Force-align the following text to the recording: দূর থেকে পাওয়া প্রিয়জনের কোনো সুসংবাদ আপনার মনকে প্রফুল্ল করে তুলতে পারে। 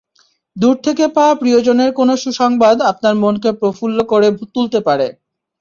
দূর 0.55 0.75
থেকে 0.85 1.03
পাওয়া 1.15 1.33
প্রিয়জনের 1.41 1.91
কোনো 1.93 2.13
সুসংবাদ 2.23 2.77
আপনার 2.91 3.13
মনকে 3.23 3.49
প্রফুল্ল 3.61 3.97
করে 4.11 4.27
তুলতে 4.53 4.79
পারে। 4.87 5.07